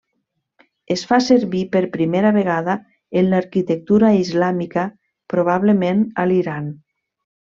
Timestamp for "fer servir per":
1.17-1.81